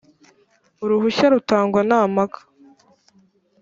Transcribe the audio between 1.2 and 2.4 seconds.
rutangwa nta mpaka